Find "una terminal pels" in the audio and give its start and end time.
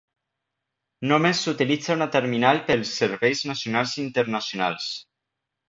1.97-2.97